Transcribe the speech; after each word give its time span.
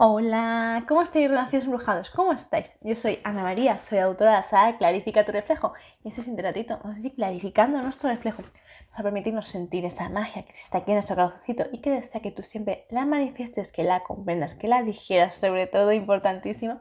Hola, 0.00 0.84
¿cómo 0.86 1.02
estáis, 1.02 1.28
renacidos 1.28 1.64
embrujados? 1.64 2.10
¿Cómo 2.10 2.32
estáis? 2.32 2.78
Yo 2.82 2.94
soy 2.94 3.18
Ana 3.24 3.42
María, 3.42 3.80
soy 3.80 3.98
autora 3.98 4.30
de 4.30 4.36
la 4.36 4.42
saga 4.44 4.78
Clarifica 4.78 5.26
tu 5.26 5.32
reflejo. 5.32 5.72
Y 6.04 6.08
este 6.08 6.20
es 6.20 6.28
Interatito, 6.28 6.78
vamos 6.84 7.02
a 7.02 7.06
ir 7.08 7.16
clarificando 7.16 7.82
nuestro 7.82 8.08
reflejo. 8.08 8.42
Vamos 8.42 9.00
a 9.00 9.02
permitirnos 9.02 9.46
sentir 9.48 9.84
esa 9.84 10.08
magia 10.08 10.44
que 10.44 10.52
está 10.52 10.78
aquí 10.78 10.92
en 10.92 10.98
nuestro 10.98 11.16
corazoncito 11.16 11.66
y 11.72 11.80
que 11.80 11.90
desea 11.90 12.22
que 12.22 12.30
tú 12.30 12.42
siempre 12.42 12.86
la 12.90 13.06
manifiestes, 13.06 13.72
que 13.72 13.82
la 13.82 14.04
comprendas, 14.04 14.54
que 14.54 14.68
la 14.68 14.84
dijeras, 14.84 15.34
sobre 15.34 15.66
todo, 15.66 15.92
importantísimo, 15.92 16.78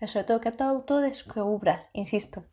pero 0.00 0.10
sobre 0.10 0.24
todo 0.24 0.40
que 0.40 0.52
tú 0.52 0.96
descubras, 1.00 1.90
insisto. 1.92 2.44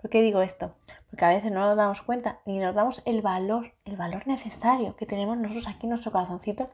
¿Por 0.00 0.10
qué 0.10 0.20
digo 0.20 0.42
esto? 0.42 0.74
Porque 1.10 1.24
a 1.24 1.28
veces 1.28 1.52
no 1.52 1.60
nos 1.60 1.76
damos 1.76 2.02
cuenta 2.02 2.40
ni 2.46 2.58
nos 2.58 2.74
damos 2.74 3.02
el 3.04 3.22
valor, 3.22 3.72
el 3.84 3.96
valor 3.96 4.26
necesario 4.26 4.96
que 4.96 5.06
tenemos 5.06 5.36
nosotros 5.36 5.68
aquí 5.68 5.84
en 5.84 5.90
nuestro 5.90 6.10
corazoncito 6.10 6.70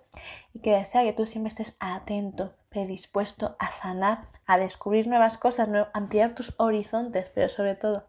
y 0.55 0.61
que 0.61 0.77
desea 0.77 1.03
que 1.03 1.13
tú 1.13 1.27
siempre 1.27 1.51
estés 1.51 1.77
atento, 1.81 2.55
predispuesto 2.77 3.57
a 3.59 3.73
sanar, 3.73 4.27
a 4.47 4.59
descubrir 4.59 5.09
nuevas 5.09 5.39
cosas, 5.39 5.67
ampliar 5.95 6.35
tus 6.35 6.53
horizontes, 6.59 7.31
pero 7.35 7.49
sobre 7.49 7.75
todo 7.75 8.05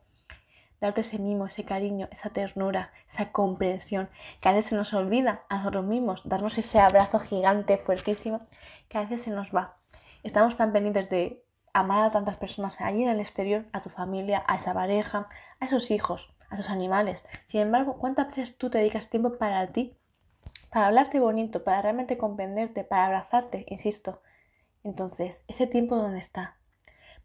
darte 0.81 1.01
ese 1.01 1.19
mimo, 1.19 1.45
ese 1.45 1.63
cariño, 1.63 2.09
esa 2.11 2.31
ternura, 2.31 2.91
esa 3.09 3.31
comprensión, 3.31 4.09
que 4.41 4.49
a 4.49 4.51
veces 4.51 4.71
se 4.71 4.75
nos 4.75 4.93
olvida 4.93 5.43
a 5.47 5.59
nosotros 5.59 5.85
mismos, 5.85 6.21
darnos 6.25 6.57
ese 6.57 6.81
abrazo 6.81 7.19
gigante, 7.19 7.77
fuertísimo, 7.77 8.41
que 8.89 8.97
a 8.97 9.03
veces 9.03 9.21
se 9.21 9.31
nos 9.31 9.55
va. 9.55 9.77
Estamos 10.23 10.57
tan 10.57 10.73
pendientes 10.73 11.09
de 11.09 11.45
amar 11.71 12.03
a 12.03 12.11
tantas 12.11 12.35
personas 12.35 12.75
allí 12.81 13.03
en 13.03 13.09
el 13.09 13.21
exterior, 13.21 13.63
a 13.71 13.81
tu 13.81 13.89
familia, 13.89 14.43
a 14.47 14.57
esa 14.57 14.73
pareja, 14.73 15.29
a 15.61 15.65
esos 15.65 15.91
hijos, 15.91 16.29
a 16.49 16.55
esos 16.55 16.69
animales. 16.69 17.23
Sin 17.45 17.61
embargo, 17.61 17.99
¿cuántas 17.99 18.27
veces 18.27 18.57
tú 18.57 18.69
te 18.69 18.79
dedicas 18.79 19.09
tiempo 19.09 19.37
para 19.37 19.65
ti? 19.67 19.95
Para 20.69 20.87
hablarte 20.87 21.21
bonito, 21.21 21.63
para 21.63 21.81
realmente 21.83 22.17
comprenderte, 22.17 22.83
para 22.83 23.05
abrazarte, 23.05 23.63
insisto. 23.69 24.19
Entonces, 24.87 25.43
ese 25.47 25.67
tiempo 25.67 25.95
dónde 25.95 26.19
está? 26.19 26.57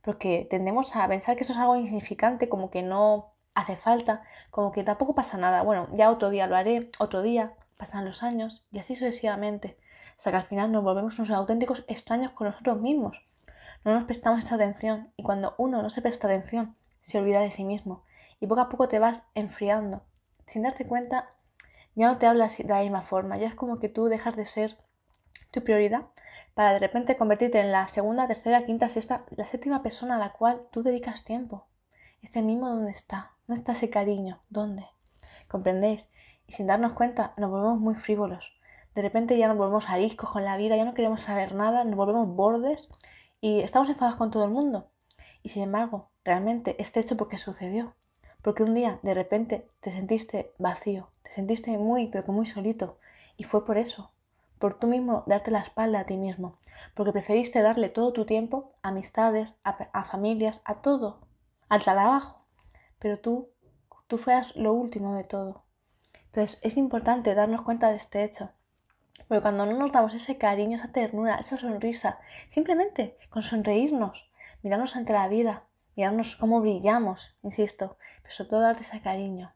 Porque 0.03 0.47
tendemos 0.51 0.95
a 0.97 1.09
pensar 1.09 1.37
que 1.37 1.45
eso 1.45 1.53
es 1.53 1.59
algo 1.59 1.77
insignificante, 1.77 2.49
como 2.49 2.71
que 2.71 2.83
no 2.83 3.35
hace 3.55 3.77
falta, 3.77 4.23
como 4.51 4.73
que 4.73 4.85
tampoco 4.85 5.15
pasa 5.15 5.39
nada. 5.39 5.63
Bueno, 5.63 5.89
ya 5.95 6.11
otro 6.11 6.31
día 6.31 6.47
lo 6.47 6.57
haré, 6.57 6.91
otro 6.99 7.23
día, 7.23 7.55
pasan 7.77 8.05
los 8.05 8.23
años 8.23 8.65
y 8.73 8.79
así 8.79 8.97
sucesivamente. 8.97 9.79
Hasta 10.19 10.31
que 10.31 10.37
al 10.37 10.47
final 10.47 10.73
nos 10.73 10.85
volvemos 10.85 11.19
unos 11.19 11.31
auténticos 11.31 11.85
extraños 11.89 12.33
con 12.33 12.49
nosotros 12.49 12.81
mismos 12.81 13.23
no 13.85 13.95
nos 13.95 14.05
prestamos 14.05 14.45
esa 14.45 14.55
atención 14.55 15.13
y 15.17 15.23
cuando 15.23 15.55
uno 15.59 15.83
no 15.83 15.91
se 15.91 16.03
presta 16.03 16.29
atención, 16.29 16.77
se 17.03 17.19
olvida 17.19 17.41
de 17.41 17.51
sí 17.51 17.65
mismo 17.65 18.05
y 18.41 18.47
poco 18.47 18.61
a 18.61 18.69
poco 18.69 18.89
te 18.89 18.99
vas 18.99 19.23
enfriando. 19.35 20.03
Sin 20.47 20.63
darte 20.63 20.87
cuenta, 20.87 21.31
ya 21.95 22.07
no 22.07 22.19
te 22.19 22.27
hablas 22.27 22.57
de 22.57 22.65
la 22.65 22.81
misma 22.81 23.03
forma, 23.03 23.39
ya 23.39 23.49
es 23.49 23.55
como 23.55 23.81
que 23.81 23.89
tú 23.89 24.07
dejas 24.07 24.37
de 24.37 24.47
ser 24.47 24.79
tu 25.51 25.65
prioridad 25.65 26.07
para 26.55 26.73
de 26.73 26.79
repente 26.79 27.17
convertirte 27.17 27.61
en 27.61 27.73
la 27.73 27.89
segunda, 27.89 28.27
tercera, 28.27 28.65
quinta, 28.65 28.89
sexta, 28.89 29.25
la 29.31 29.47
séptima 29.47 29.83
persona 29.83 30.17
a 30.17 30.19
la 30.19 30.33
cual 30.33 30.63
tú 30.71 30.83
dedicas 30.83 31.25
tiempo. 31.25 31.67
Este 32.21 32.43
mismo 32.43 32.69
dónde 32.69 32.91
está, 32.93 33.33
¿dónde 33.47 33.61
está 33.61 33.73
ese 33.73 33.91
cariño? 33.91 34.41
¿Dónde? 34.49 34.87
¿Comprendéis? 35.49 36.05
Y 36.47 36.53
sin 36.53 36.67
darnos 36.67 36.93
cuenta 36.93 37.33
nos 37.37 37.51
volvemos 37.51 37.81
muy 37.81 37.95
frívolos. 37.95 38.45
De 38.95 39.03
repente 39.03 39.39
ya 39.39 39.49
nos 39.49 39.57
volvemos 39.57 39.89
ariscos 39.89 40.31
con 40.31 40.45
la 40.45 40.57
vida, 40.57 40.77
ya 40.77 40.85
no 40.85 40.95
queremos 40.95 41.23
saber 41.23 41.55
nada, 41.55 41.85
nos 41.85 41.97
volvemos 41.97 42.29
bordes 42.29 42.89
y 43.41 43.61
estamos 43.61 43.89
enfadados 43.89 44.19
con 44.19 44.31
todo 44.31 44.45
el 44.45 44.51
mundo. 44.51 44.91
Y 45.43 45.49
sin 45.49 45.63
embargo, 45.63 46.11
realmente 46.25 46.77
este 46.79 47.01
hecho 47.01 47.17
porque 47.17 47.39
sucedió. 47.39 47.95
Porque 48.43 48.63
un 48.63 48.75
día 48.75 48.99
de 49.03 49.15
repente 49.15 49.69
te 49.81 49.93
sentiste 49.93 50.53
vacío, 50.59 51.11
te 51.23 51.31
sentiste 51.31 51.77
muy, 51.79 52.09
pero 52.09 52.25
que 52.25 52.33
muy 52.33 52.47
solito. 52.47 52.99
Y 53.37 53.45
fue 53.45 53.65
por 53.65 53.79
eso, 53.79 54.13
por 54.63 54.79
tú 54.79 54.87
mismo 54.87 55.25
darte 55.27 55.51
la 55.51 55.59
espalda 55.59 55.99
a 55.99 56.07
ti 56.07 56.17
mismo. 56.17 56.57
Porque 56.95 57.13
preferiste 57.13 57.63
darle 57.63 57.89
todo 57.89 58.13
tu 58.13 58.27
tiempo 58.27 58.73
a 58.81 58.89
amistades, 58.89 59.53
a, 59.65 60.05
familias, 60.05 60.61
a 60.65 60.77
todo, 60.83 61.19
al 61.69 61.83
trabajo. 61.83 62.47
Pero 63.01 63.19
tú, 63.19 63.49
tú 64.07 64.19
fueras 64.19 64.55
lo 64.55 64.73
último 64.73 65.17
de 65.17 65.25
todo. 65.25 65.65
Entonces 66.27 66.61
es 66.63 66.77
importante 66.77 67.35
darnos 67.35 67.63
cuenta 67.63 67.91
de 67.91 67.97
este 67.97 68.23
hecho 68.23 68.51
pero 69.33 69.41
cuando 69.41 69.65
no 69.65 69.79
nos 69.79 69.93
damos 69.93 70.13
ese 70.13 70.37
cariño, 70.37 70.77
esa 70.77 70.93
ternura, 70.93 71.37
esa 71.37 71.57
sonrisa, 71.57 72.19
simplemente 72.51 73.17
con 73.31 73.43
sonreírnos, 73.43 74.29
mirarnos 74.63 74.95
ante 74.95 75.15
la 75.15 75.27
vida, 75.27 75.65
mirarnos 75.97 76.37
cómo 76.37 76.61
brillamos, 76.61 77.35
insisto, 77.43 77.97
pero 78.21 78.35
sobre 78.35 78.51
todo 78.51 78.61
darte 78.61 78.83
ese 78.83 79.01
cariño. 79.01 79.55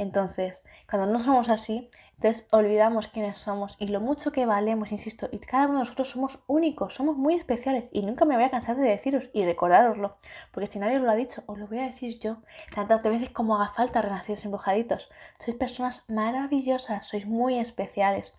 Entonces, 0.00 0.62
cuando 0.88 1.12
no 1.12 1.18
somos 1.18 1.50
así, 1.50 1.90
entonces 2.14 2.46
olvidamos 2.50 3.08
quiénes 3.08 3.36
somos 3.36 3.76
y 3.78 3.88
lo 3.88 4.00
mucho 4.00 4.32
que 4.32 4.46
valemos, 4.46 4.92
insisto, 4.92 5.28
y 5.30 5.38
cada 5.40 5.66
uno 5.66 5.74
de 5.74 5.80
nosotros 5.80 6.08
somos 6.08 6.38
únicos, 6.46 6.94
somos 6.94 7.18
muy 7.18 7.34
especiales 7.34 7.84
y 7.92 8.00
nunca 8.00 8.24
me 8.24 8.34
voy 8.34 8.44
a 8.44 8.50
cansar 8.50 8.78
de 8.78 8.88
deciros 8.88 9.24
y 9.34 9.44
recordároslo, 9.44 10.16
porque 10.52 10.70
si 10.70 10.78
nadie 10.78 10.96
os 10.96 11.02
lo 11.02 11.10
ha 11.10 11.16
dicho, 11.16 11.42
os 11.44 11.58
lo 11.58 11.66
voy 11.66 11.80
a 11.80 11.90
decir 11.90 12.18
yo, 12.18 12.38
tantas 12.74 13.02
veces 13.02 13.28
como 13.28 13.56
haga 13.56 13.74
falta, 13.74 14.00
renacidos 14.00 14.46
embrujaditos. 14.46 15.10
Sois 15.38 15.56
personas 15.58 16.02
maravillosas, 16.08 17.06
sois 17.06 17.26
muy 17.26 17.58
especiales 17.58 18.32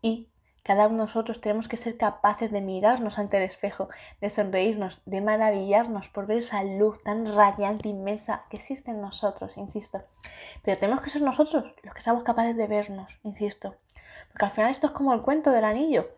y 0.00 0.28
cada 0.64 0.86
uno 0.86 0.96
de 0.96 1.04
nosotros 1.04 1.42
tenemos 1.42 1.68
que 1.68 1.76
ser 1.76 1.98
capaces 1.98 2.50
de 2.50 2.62
mirarnos 2.62 3.18
ante 3.18 3.36
el 3.36 3.42
espejo, 3.42 3.90
de 4.22 4.30
sonreírnos, 4.30 4.98
de 5.04 5.20
maravillarnos 5.20 6.08
por 6.08 6.26
ver 6.26 6.38
esa 6.38 6.64
luz 6.64 7.02
tan 7.04 7.34
radiante, 7.36 7.90
inmensa 7.90 8.44
que 8.48 8.56
existe 8.56 8.90
en 8.90 9.02
nosotros, 9.02 9.54
insisto. 9.58 10.00
Pero 10.62 10.78
tenemos 10.78 11.04
que 11.04 11.10
ser 11.10 11.20
nosotros 11.20 11.64
los 11.82 11.94
que 11.94 12.00
seamos 12.00 12.24
capaces 12.24 12.56
de 12.56 12.66
vernos, 12.66 13.12
insisto. 13.24 13.76
Porque 14.32 14.46
al 14.46 14.52
final 14.52 14.70
esto 14.70 14.86
es 14.86 14.94
como 14.94 15.12
el 15.12 15.20
cuento 15.20 15.50
del 15.50 15.64
anillo. 15.64 16.08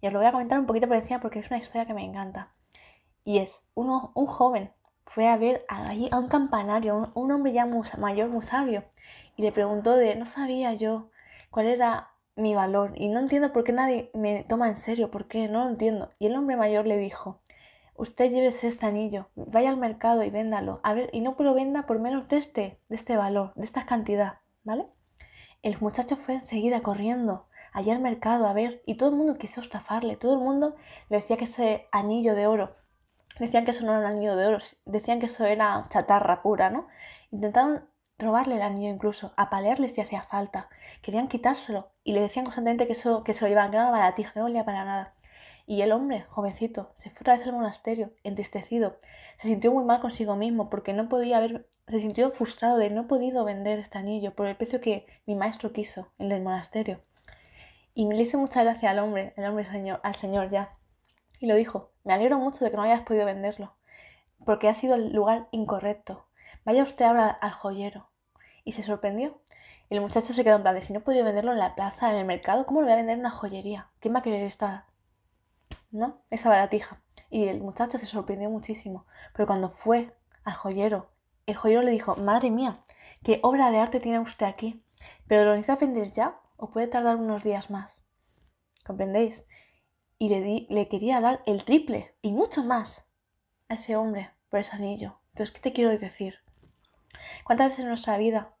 Y 0.00 0.06
os 0.06 0.14
lo 0.14 0.18
voy 0.18 0.28
a 0.28 0.32
comentar 0.32 0.58
un 0.58 0.66
poquito 0.66 0.88
por 0.88 0.96
encima 0.96 1.20
porque 1.20 1.40
es 1.40 1.50
una 1.50 1.58
historia 1.58 1.84
que 1.84 1.94
me 1.94 2.06
encanta. 2.06 2.54
Y 3.22 3.38
es 3.38 3.62
uno, 3.74 4.12
un 4.14 4.26
joven 4.26 4.72
fue 5.04 5.28
a 5.28 5.36
ver 5.36 5.66
allí 5.68 6.08
a 6.10 6.18
un 6.18 6.28
campanario, 6.28 6.96
un, 6.96 7.10
un 7.12 7.32
hombre 7.32 7.52
ya 7.52 7.66
muy 7.66 7.86
mayor, 7.98 8.30
muy 8.30 8.42
sabio, 8.44 8.84
y 9.36 9.42
le 9.42 9.52
preguntó 9.52 9.94
de, 9.94 10.14
no 10.14 10.24
sabía 10.24 10.72
yo 10.72 11.10
cuál 11.50 11.66
era 11.66 12.11
mi 12.36 12.54
valor 12.54 12.92
y 12.96 13.08
no 13.08 13.20
entiendo 13.20 13.52
por 13.52 13.64
qué 13.64 13.72
nadie 13.72 14.10
me 14.14 14.44
toma 14.44 14.68
en 14.68 14.76
serio, 14.76 15.10
por 15.10 15.26
qué, 15.26 15.48
no 15.48 15.64
lo 15.64 15.70
entiendo. 15.70 16.10
Y 16.18 16.26
el 16.26 16.36
hombre 16.36 16.56
mayor 16.56 16.86
le 16.86 16.96
dijo, 16.96 17.40
usted 17.96 18.30
llévese 18.30 18.68
este 18.68 18.86
anillo, 18.86 19.28
vaya 19.34 19.70
al 19.70 19.76
mercado 19.76 20.22
y 20.22 20.30
véndalo, 20.30 20.80
a 20.82 20.94
ver, 20.94 21.10
y 21.12 21.20
no 21.20 21.36
lo 21.38 21.54
venda 21.54 21.86
por 21.86 21.98
menos 21.98 22.28
de 22.28 22.38
este, 22.38 22.80
de 22.88 22.96
este 22.96 23.16
valor, 23.16 23.52
de 23.54 23.64
esta 23.64 23.86
cantidad, 23.86 24.38
¿vale? 24.64 24.86
El 25.62 25.78
muchacho 25.80 26.16
fue 26.16 26.34
enseguida 26.34 26.82
corriendo 26.82 27.46
allá 27.72 27.94
al 27.94 28.02
mercado 28.02 28.46
a 28.46 28.52
ver, 28.52 28.82
y 28.86 28.96
todo 28.96 29.10
el 29.10 29.16
mundo 29.16 29.38
quiso 29.38 29.60
estafarle, 29.60 30.16
todo 30.16 30.34
el 30.34 30.40
mundo 30.40 30.76
le 31.08 31.18
decía 31.18 31.36
que 31.36 31.44
ese 31.44 31.86
anillo 31.92 32.34
de 32.34 32.46
oro, 32.46 32.74
decían 33.38 33.64
que 33.64 33.70
eso 33.70 33.84
no 33.84 33.92
era 33.92 34.00
un 34.00 34.06
anillo 34.06 34.36
de 34.36 34.46
oro, 34.46 34.58
decían 34.84 35.20
que 35.20 35.26
eso 35.26 35.44
era 35.44 35.86
chatarra 35.90 36.42
pura, 36.42 36.70
¿no? 36.70 36.88
Intentaron 37.30 37.84
robarle 38.22 38.56
el 38.56 38.62
anillo 38.62 38.88
incluso, 38.88 39.32
apalearle 39.36 39.88
si 39.88 40.00
hacía 40.00 40.22
falta. 40.22 40.68
Querían 41.02 41.28
quitárselo 41.28 41.90
y 42.04 42.12
le 42.12 42.20
decían 42.20 42.44
constantemente 42.44 42.86
que 42.86 42.94
eso, 42.94 43.24
que 43.24 43.34
se 43.34 43.44
lo 43.44 43.50
iban, 43.50 43.70
que 43.70 43.76
era 43.76 43.88
una 43.88 43.98
baratija, 43.98 44.32
no 44.36 44.44
valía 44.44 44.64
para 44.64 44.84
nada. 44.84 45.14
Y 45.66 45.82
el 45.82 45.92
hombre, 45.92 46.24
jovencito, 46.28 46.92
se 46.96 47.10
fue 47.10 47.20
otra 47.20 47.36
vez 47.36 47.46
al 47.46 47.52
monasterio, 47.52 48.12
entristecido. 48.24 48.98
Se 49.38 49.48
sintió 49.48 49.72
muy 49.72 49.84
mal 49.84 50.00
consigo 50.00 50.36
mismo 50.36 50.70
porque 50.70 50.92
no 50.92 51.08
podía 51.08 51.38
haber, 51.38 51.68
se 51.88 52.00
sintió 52.00 52.30
frustrado 52.32 52.78
de 52.78 52.90
no 52.90 53.06
podido 53.06 53.44
vender 53.44 53.78
este 53.78 53.98
anillo 53.98 54.34
por 54.34 54.46
el 54.46 54.56
precio 54.56 54.80
que 54.80 55.06
mi 55.26 55.34
maestro 55.34 55.72
quiso, 55.72 56.08
el 56.18 56.28
del 56.28 56.42
monasterio. 56.42 57.00
Y 57.94 58.06
me 58.06 58.14
le 58.14 58.22
hizo 58.22 58.38
mucha 58.38 58.62
gracia 58.64 58.90
al 58.90 58.98
hombre, 58.98 59.34
el 59.36 59.44
hombre 59.44 59.64
señor, 59.64 60.00
al 60.02 60.14
señor 60.14 60.50
ya. 60.50 60.76
Y 61.38 61.46
lo 61.46 61.54
dijo, 61.54 61.90
me 62.04 62.14
alegro 62.14 62.38
mucho 62.38 62.64
de 62.64 62.70
que 62.70 62.76
no 62.76 62.82
hayas 62.82 63.02
podido 63.02 63.26
venderlo, 63.26 63.74
porque 64.44 64.68
ha 64.68 64.74
sido 64.74 64.94
el 64.94 65.12
lugar 65.12 65.48
incorrecto. 65.50 66.26
Vaya 66.64 66.84
usted 66.84 67.04
ahora 67.04 67.28
al 67.28 67.52
joyero 67.52 68.11
y 68.64 68.72
se 68.72 68.82
sorprendió. 68.82 69.40
El 69.90 70.00
muchacho 70.00 70.32
se 70.32 70.44
quedó 70.44 70.56
en 70.56 70.62
plan 70.62 70.74
de 70.74 70.80
si 70.80 70.92
no 70.92 71.00
podía 71.00 71.22
venderlo 71.22 71.52
en 71.52 71.58
la 71.58 71.74
plaza, 71.74 72.10
en 72.10 72.16
el 72.16 72.24
mercado, 72.24 72.64
¿cómo 72.66 72.80
lo 72.80 72.86
voy 72.86 72.94
a 72.94 72.96
vender 72.96 73.14
en 73.14 73.20
una 73.20 73.30
joyería? 73.30 73.90
¿Quién 74.00 74.14
va 74.14 74.20
a 74.20 74.22
querer 74.22 74.42
esta, 74.42 74.86
¿no? 75.90 76.22
Esa 76.30 76.48
baratija. 76.48 77.02
Y 77.30 77.44
el 77.48 77.60
muchacho 77.60 77.98
se 77.98 78.06
sorprendió 78.06 78.48
muchísimo. 78.50 79.06
Pero 79.34 79.46
cuando 79.46 79.70
fue 79.70 80.14
al 80.44 80.54
joyero, 80.54 81.10
el 81.46 81.56
joyero 81.56 81.82
le 81.82 81.90
dijo, 81.90 82.16
madre 82.16 82.50
mía, 82.50 82.84
¿qué 83.22 83.40
obra 83.42 83.70
de 83.70 83.78
arte 83.78 84.00
tiene 84.00 84.20
usted 84.20 84.46
aquí? 84.46 84.82
¿Pero 85.26 85.44
lo 85.44 85.50
necesita 85.56 85.76
vender 85.76 86.12
ya 86.12 86.40
o 86.56 86.70
puede 86.70 86.86
tardar 86.86 87.16
unos 87.16 87.42
días 87.42 87.70
más? 87.70 88.02
¿Comprendéis? 88.84 89.42
Y 90.18 90.28
le, 90.28 90.40
di, 90.40 90.66
le 90.70 90.88
quería 90.88 91.20
dar 91.20 91.42
el 91.46 91.64
triple 91.64 92.14
y 92.22 92.32
mucho 92.32 92.64
más 92.64 93.04
a 93.68 93.74
ese 93.74 93.96
hombre 93.96 94.30
por 94.48 94.60
ese 94.60 94.76
anillo. 94.76 95.18
Entonces, 95.32 95.52
¿qué 95.54 95.60
te 95.60 95.72
quiero 95.72 95.90
decir? 95.90 96.38
¿Cuántas 97.44 97.68
veces 97.68 97.80
en 97.80 97.88
nuestra 97.88 98.16
vida 98.18 98.54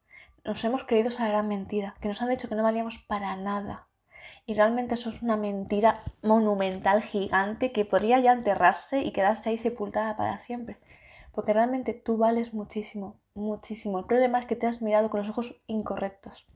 nos 0.44 0.62
hemos 0.64 0.84
creído 0.84 1.08
esa 1.08 1.28
gran 1.28 1.48
mentira? 1.48 1.94
Que 2.00 2.08
nos 2.08 2.20
han 2.20 2.30
dicho 2.30 2.48
que 2.48 2.54
no 2.54 2.62
valíamos 2.62 2.98
para 2.98 3.36
nada. 3.36 3.88
Y 4.46 4.54
realmente 4.54 4.94
eso 4.94 5.10
es 5.10 5.22
una 5.22 5.36
mentira 5.36 6.00
monumental, 6.22 7.02
gigante, 7.02 7.72
que 7.72 7.84
podría 7.84 8.18
ya 8.20 8.32
enterrarse 8.32 9.02
y 9.02 9.12
quedarse 9.12 9.50
ahí 9.50 9.58
sepultada 9.58 10.16
para 10.16 10.38
siempre. 10.40 10.78
Porque 11.32 11.52
realmente 11.52 11.94
tú 11.94 12.18
vales 12.18 12.52
muchísimo, 12.52 13.20
muchísimo. 13.34 13.98
El 13.98 14.06
problema 14.06 14.40
es 14.40 14.46
que 14.46 14.56
te 14.56 14.66
has 14.66 14.82
mirado 14.82 15.10
con 15.10 15.20
los 15.20 15.30
ojos 15.30 15.54
incorrectos. 15.66 16.46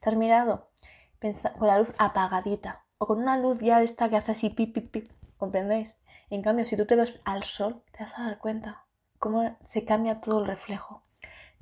Te 0.00 0.10
has 0.10 0.16
mirado 0.16 0.68
con 1.58 1.68
la 1.68 1.78
luz 1.78 1.92
apagadita. 1.98 2.84
O 2.98 3.06
con 3.06 3.18
una 3.18 3.36
luz 3.36 3.58
ya 3.60 3.82
esta 3.82 4.08
que 4.08 4.16
hace 4.16 4.32
así 4.32 4.48
pip, 4.48 4.74
pip, 4.74 4.90
pip. 4.90 5.10
¿comprendéis? 5.36 5.96
En 6.30 6.40
cambio, 6.40 6.66
si 6.66 6.76
tú 6.76 6.86
te 6.86 6.96
ves 6.96 7.20
al 7.24 7.42
sol, 7.42 7.82
te 7.90 8.04
vas 8.04 8.16
a 8.16 8.22
dar 8.22 8.38
cuenta 8.38 8.84
cómo 9.18 9.56
se 9.66 9.84
cambia 9.84 10.20
todo 10.20 10.40
el 10.40 10.46
reflejo. 10.46 11.02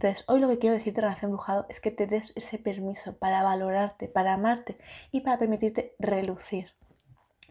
Entonces, 0.03 0.25
hoy 0.29 0.41
lo 0.41 0.49
que 0.49 0.59
quiero 0.59 0.77
decirte, 0.77 1.03
relación 1.03 1.31
brujado, 1.31 1.67
es 1.69 1.79
que 1.79 1.91
te 1.91 2.07
des 2.07 2.33
ese 2.35 2.57
permiso 2.57 3.19
para 3.19 3.43
valorarte, 3.43 4.09
para 4.09 4.33
amarte 4.33 4.79
y 5.13 5.21
para 5.21 5.39
permitirte 5.39 5.95
relucir. 5.99 6.71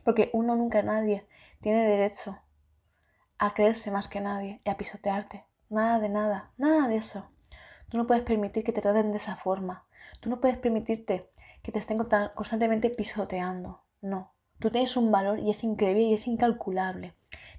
Porque 0.04 0.32
uno 0.34 0.56
nunca 0.56 0.82
nadie 0.82 1.28
tiene 1.62 1.88
derecho 1.88 2.40
a 3.38 3.54
creerse 3.54 3.92
más 3.92 4.08
que 4.08 4.20
nadie 4.20 4.62
y 4.66 4.70
a 4.72 4.78
pisotearte. 4.78 5.46
Nada 5.70 6.00
de 6.00 6.10
nada, 6.10 6.50
nada 6.58 6.88
de 6.88 6.96
eso. 6.96 7.30
Tú 7.90 7.98
no 7.98 8.08
puedes 8.08 8.24
permitir 8.24 8.64
que 8.64 8.74
te 8.74 8.82
traten 8.82 9.12
de 9.12 9.20
esa 9.20 9.36
forma. 9.36 9.86
Tú 10.20 10.32
no 10.32 10.42
puedes 10.42 10.58
permitirte 10.58 11.30
que 11.62 11.72
te 11.72 11.78
estén 11.78 12.00
constantemente 12.34 12.90
pisoteando. 12.90 13.84
No. 14.02 14.34
Tú 14.58 14.72
tienes 14.72 14.98
un 14.98 15.12
valor 15.12 15.38
y 15.38 15.52
es 15.52 15.64
increíble 15.64 16.02
y 16.02 16.14
es 16.16 16.26
incalculable. 16.26 17.14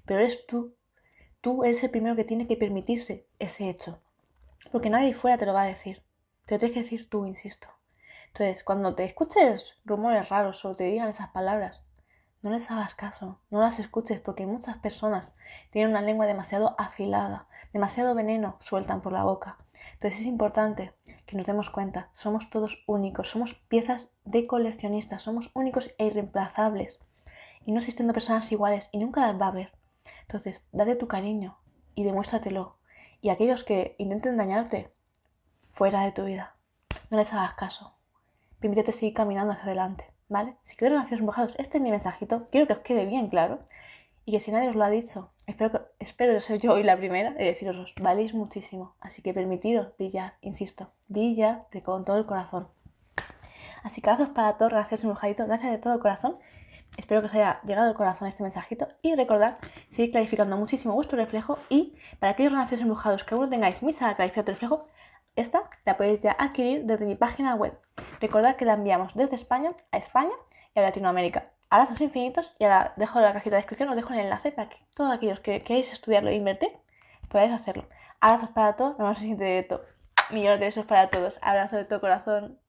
Pero 0.05 0.19
eres 0.19 0.45
tú. 0.47 0.75
Tú 1.39 1.63
eres 1.63 1.81
el 1.81 1.91
primero 1.91 2.17
que 2.17 2.25
tiene 2.25 2.45
que 2.45 2.57
permitirse 2.57 3.25
ese 3.39 3.69
hecho. 3.69 4.01
Porque 4.71 4.89
nadie 4.89 5.13
fuera 5.13 5.37
te 5.37 5.45
lo 5.45 5.53
va 5.53 5.63
a 5.63 5.67
decir. 5.67 6.03
Te 6.45 6.55
lo 6.55 6.59
tienes 6.59 6.73
que 6.73 6.83
decir 6.83 7.09
tú, 7.09 7.25
insisto. 7.25 7.67
Entonces, 8.27 8.63
cuando 8.63 8.95
te 8.95 9.03
escuches 9.03 9.75
rumores 9.83 10.29
raros 10.29 10.63
o 10.63 10.73
te 10.73 10.85
digan 10.85 11.09
esas 11.09 11.29
palabras, 11.29 11.83
no 12.41 12.49
les 12.49 12.71
hagas 12.71 12.95
caso, 12.95 13.39
no 13.51 13.59
las 13.59 13.77
escuches 13.77 14.19
porque 14.19 14.47
muchas 14.47 14.77
personas 14.77 15.31
tienen 15.69 15.91
una 15.91 16.01
lengua 16.01 16.25
demasiado 16.25 16.75
afilada, 16.79 17.47
demasiado 17.71 18.15
veneno 18.15 18.57
sueltan 18.61 19.01
por 19.01 19.11
la 19.11 19.23
boca. 19.23 19.57
Entonces 19.93 20.21
es 20.21 20.25
importante 20.25 20.93
que 21.27 21.35
nos 21.35 21.45
demos 21.45 21.69
cuenta, 21.69 22.09
somos 22.13 22.49
todos 22.49 22.83
únicos, 22.87 23.29
somos 23.29 23.53
piezas 23.53 24.09
de 24.25 24.47
coleccionistas, 24.47 25.21
somos 25.21 25.51
únicos 25.53 25.93
e 25.97 26.05
irreemplazables. 26.07 26.99
Y 27.65 27.73
no 27.73 27.79
existen 27.79 28.11
personas 28.11 28.51
iguales 28.51 28.89
y 28.91 28.97
nunca 28.97 29.21
las 29.21 29.39
va 29.39 29.45
a 29.45 29.49
haber. 29.49 29.71
Entonces, 30.21 30.65
date 30.71 30.95
tu 30.95 31.07
cariño 31.07 31.59
y 31.93 32.03
demuéstratelo 32.05 32.77
y 33.21 33.29
aquellos 33.29 33.63
que 33.63 33.95
intenten 33.97 34.37
dañarte, 34.37 34.91
fuera 35.73 36.01
de 36.01 36.11
tu 36.11 36.25
vida. 36.25 36.55
No 37.09 37.17
les 37.17 37.31
hagas 37.31 37.53
caso. 37.53 37.95
Permítete 38.59 38.91
seguir 38.91 39.13
caminando 39.13 39.53
hacia 39.53 39.65
adelante, 39.65 40.05
¿vale? 40.27 40.55
Si 40.65 40.75
quieres 40.75 40.97
relaciones 40.97 41.21
embajados, 41.21 41.55
este 41.57 41.77
es 41.77 41.83
mi 41.83 41.91
mensajito. 41.91 42.47
Quiero 42.51 42.67
que 42.67 42.73
os 42.73 42.79
quede 42.79 43.05
bien 43.05 43.29
claro. 43.29 43.59
Y 44.23 44.33
que 44.33 44.39
si 44.39 44.51
nadie 44.51 44.69
os 44.69 44.75
lo 44.75 44.83
ha 44.83 44.89
dicho, 44.89 45.31
espero 45.47 45.71
que 45.71 45.79
espero 45.99 46.39
ser 46.41 46.59
yo 46.59 46.73
hoy 46.73 46.83
la 46.83 46.95
primera 46.95 47.31
de 47.31 47.45
deciros, 47.45 47.93
valéis 47.99 48.33
muchísimo. 48.33 48.93
Así 48.99 49.21
que 49.23 49.33
permitiros 49.33 49.97
brillar, 49.97 50.35
insisto, 50.41 50.91
brillar 51.07 51.65
de 51.71 51.81
con 51.81 52.05
todo 52.05 52.17
el 52.17 52.27
corazón. 52.27 52.67
Así 53.83 54.01
que 54.01 54.07
gracias 54.07 54.29
para 54.29 54.57
todos, 54.57 54.73
gracias 54.73 55.03
embrujadito, 55.03 55.47
gracias 55.47 55.71
de 55.71 55.77
todo 55.79 55.99
corazón. 55.99 56.37
Espero 56.97 57.21
que 57.21 57.27
os 57.27 57.33
haya 57.33 57.61
llegado 57.63 57.89
al 57.89 57.95
corazón 57.95 58.27
este 58.27 58.43
mensajito 58.43 58.87
y 59.01 59.15
recordad 59.15 59.57
seguir 59.91 60.11
clarificando 60.11 60.57
muchísimo 60.57 60.93
vuestro 60.93 61.17
reflejo 61.17 61.59
y 61.69 61.93
para 62.19 62.33
aquellos 62.33 62.53
renacidos 62.53 62.81
embrujados 62.81 63.23
que 63.23 63.33
aún 63.33 63.45
no 63.45 63.49
tengáis 63.49 63.83
mi 63.83 63.93
sala 63.93 64.15
clarificar 64.15 64.45
tu 64.45 64.51
reflejo, 64.51 64.87
esta 65.35 65.69
la 65.85 65.97
podéis 65.97 66.21
ya 66.21 66.35
adquirir 66.37 66.85
desde 66.85 67.05
mi 67.05 67.15
página 67.15 67.55
web. 67.55 67.77
Recordad 68.19 68.55
que 68.55 68.65
la 68.65 68.73
enviamos 68.73 69.13
desde 69.15 69.35
España 69.35 69.73
a 69.91 69.97
España 69.97 70.33
y 70.75 70.79
a 70.79 70.83
Latinoamérica. 70.83 71.51
Abrazos 71.69 72.01
infinitos 72.01 72.53
y 72.59 72.65
ahora 72.65 72.93
dejo 72.97 73.19
en 73.19 73.25
la 73.25 73.33
cajita 73.33 73.55
de 73.55 73.61
descripción, 73.61 73.89
os 73.89 73.95
dejo 73.95 74.13
el 74.13 74.19
enlace 74.19 74.51
para 74.51 74.69
que 74.69 74.77
todos 74.95 75.11
aquellos 75.11 75.39
que 75.39 75.63
queréis 75.63 75.91
estudiarlo 75.91 76.29
e 76.29 76.35
invertir 76.35 76.71
podáis 77.29 77.53
hacerlo. 77.53 77.85
Abrazos 78.19 78.49
para 78.49 78.75
todos, 78.75 78.91
nos 78.91 78.99
vemos 78.99 79.17
en 79.17 79.23
el 79.23 79.23
siguiente 79.23 79.45
directo. 79.45 79.81
Millones 80.31 80.59
de 80.59 80.65
besos 80.67 80.85
para 80.85 81.09
todos. 81.09 81.37
Abrazo 81.41 81.77
de 81.77 81.85
todo 81.85 82.01
corazón. 82.01 82.59